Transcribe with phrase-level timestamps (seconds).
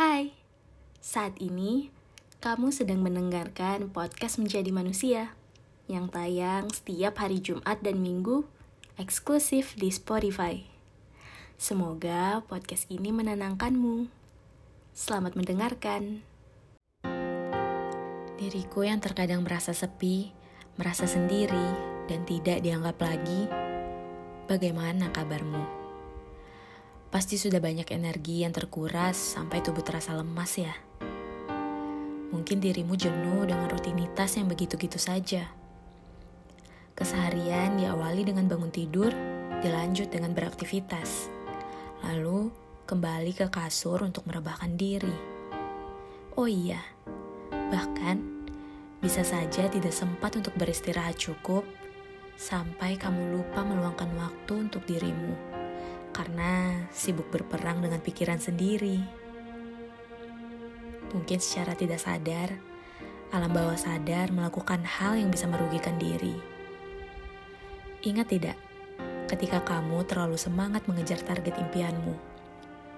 [0.00, 0.32] Hai,
[1.04, 1.92] saat ini
[2.40, 5.36] kamu sedang mendengarkan podcast Menjadi Manusia
[5.92, 8.48] yang tayang setiap hari Jumat dan Minggu
[8.96, 10.64] eksklusif di Spotify.
[11.60, 14.08] Semoga podcast ini menenangkanmu.
[14.96, 16.24] Selamat mendengarkan.
[18.40, 20.32] Diriku yang terkadang merasa sepi,
[20.80, 21.76] merasa sendiri,
[22.08, 23.52] dan tidak dianggap lagi.
[24.48, 25.79] Bagaimana kabarmu?
[27.10, 30.70] Pasti sudah banyak energi yang terkuras sampai tubuh terasa lemas ya.
[32.30, 35.50] Mungkin dirimu jenuh dengan rutinitas yang begitu-gitu saja.
[36.94, 39.10] Keseharian diawali dengan bangun tidur,
[39.58, 41.26] dilanjut dengan beraktivitas.
[42.06, 42.54] Lalu
[42.86, 45.18] kembali ke kasur untuk merebahkan diri.
[46.38, 46.78] Oh iya,
[47.74, 48.22] bahkan
[49.02, 51.66] bisa saja tidak sempat untuk beristirahat cukup
[52.38, 55.59] sampai kamu lupa meluangkan waktu untuk dirimu
[56.10, 59.00] karena sibuk berperang dengan pikiran sendiri.
[61.10, 62.54] Mungkin secara tidak sadar,
[63.30, 66.34] alam bawah sadar melakukan hal yang bisa merugikan diri.
[68.00, 68.56] Ingat tidak,
[69.28, 72.14] ketika kamu terlalu semangat mengejar target impianmu,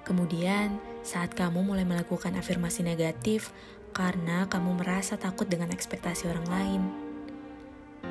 [0.05, 3.51] kemudian saat kamu mulai melakukan afirmasi negatif
[3.93, 6.83] karena kamu merasa takut dengan ekspektasi orang lain,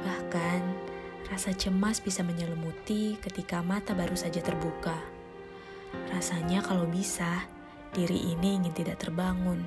[0.04, 0.62] bahkan
[1.32, 5.00] Rasa cemas bisa menyelimuti ketika mata baru saja terbuka.
[6.12, 7.48] Rasanya kalau bisa,
[7.96, 9.64] diri ini ingin tidak terbangun.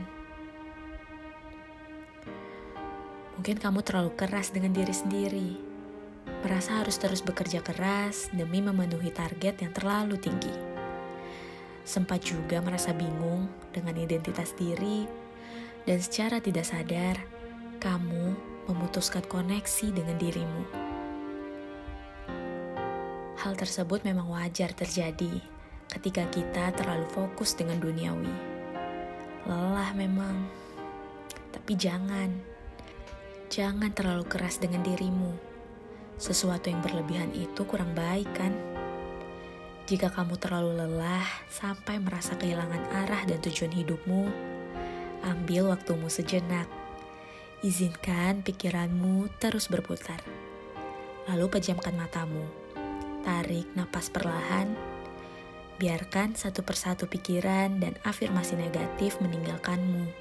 [3.41, 5.51] Mungkin kamu terlalu keras dengan diri sendiri,
[6.45, 10.53] merasa harus terus bekerja keras demi memenuhi target yang terlalu tinggi.
[11.89, 15.09] Sempat juga merasa bingung dengan identitas diri,
[15.89, 17.17] dan secara tidak sadar,
[17.81, 18.37] kamu
[18.69, 20.84] memutuskan koneksi dengan dirimu.
[23.45, 25.37] Hal tersebut memang wajar terjadi
[25.92, 28.33] ketika kita terlalu fokus dengan duniawi.
[29.45, 30.48] Lelah memang,
[31.53, 32.33] tapi jangan.
[33.53, 35.36] Jangan terlalu keras dengan dirimu.
[36.17, 38.57] Sesuatu yang berlebihan itu kurang baik kan?
[39.92, 44.24] Jika kamu terlalu lelah sampai merasa kehilangan arah dan tujuan hidupmu,
[45.20, 46.64] ambil waktumu sejenak.
[47.61, 50.24] Izinkan pikiranmu terus berputar.
[51.29, 52.64] Lalu pejamkan matamu
[53.24, 54.77] Tarik napas perlahan,
[55.80, 60.12] biarkan satu persatu pikiran dan afirmasi negatif meninggalkanmu.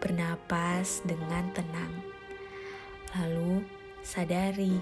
[0.00, 1.92] Bernapas dengan tenang,
[3.20, 3.60] lalu
[4.00, 4.80] sadari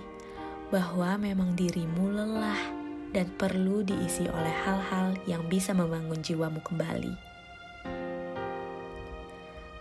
[0.71, 2.63] bahwa memang dirimu lelah
[3.11, 7.19] dan perlu diisi oleh hal-hal yang bisa membangun jiwamu kembali.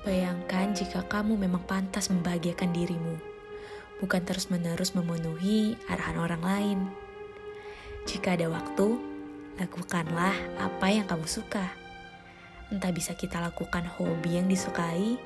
[0.01, 3.34] Bayangkan jika kamu memang pantas membahagiakan dirimu
[4.03, 6.79] bukan terus-menerus memenuhi arahan orang lain.
[8.05, 8.99] Jika ada waktu,
[9.57, 11.65] lakukanlah apa yang kamu suka.
[12.69, 15.17] Entah bisa kita lakukan hobi yang disukai,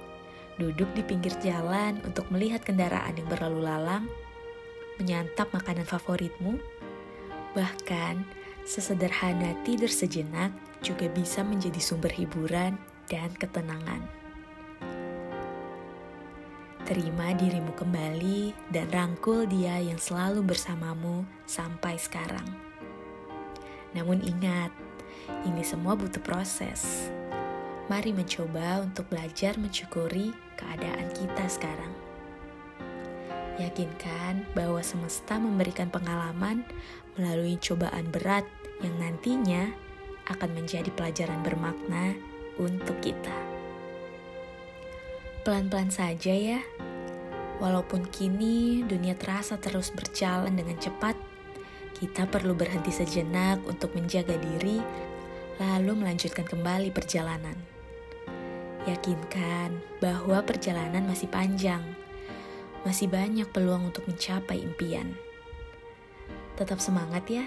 [0.60, 4.06] duduk di pinggir jalan untuk melihat kendaraan yang berlalu lalang,
[5.00, 6.60] menyantap makanan favoritmu,
[7.56, 8.22] bahkan
[8.68, 10.54] sesederhana tidur sejenak
[10.86, 12.78] juga bisa menjadi sumber hiburan
[13.10, 14.20] dan ketenangan
[16.90, 22.50] terima dirimu kembali dan rangkul dia yang selalu bersamamu sampai sekarang.
[23.94, 24.74] Namun ingat,
[25.46, 27.14] ini semua butuh proses.
[27.94, 31.94] Mari mencoba untuk belajar mensyukuri keadaan kita sekarang.
[33.62, 36.66] Yakinkan bahwa semesta memberikan pengalaman
[37.22, 38.50] melalui cobaan berat
[38.82, 39.70] yang nantinya
[40.26, 42.18] akan menjadi pelajaran bermakna
[42.58, 43.60] untuk kita.
[45.46, 46.62] Pelan-pelan saja ya.
[47.60, 51.16] Walaupun kini dunia terasa terus berjalan dengan cepat,
[52.00, 54.80] kita perlu berhenti sejenak untuk menjaga diri,
[55.60, 57.56] lalu melanjutkan kembali perjalanan.
[58.88, 61.84] Yakinkan bahwa perjalanan masih panjang,
[62.88, 65.12] masih banyak peluang untuk mencapai impian.
[66.56, 67.44] Tetap semangat ya,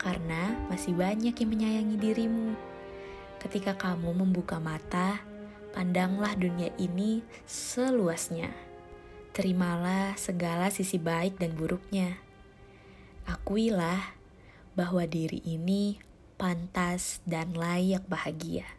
[0.00, 2.56] karena masih banyak yang menyayangi dirimu.
[3.44, 5.20] Ketika kamu membuka mata,
[5.78, 8.67] Pandanglah dunia ini seluasnya.
[9.34, 12.22] Terimalah segala sisi baik dan buruknya.
[13.26, 14.16] Akuilah
[14.78, 15.98] bahwa diri ini
[16.38, 18.77] pantas dan layak bahagia.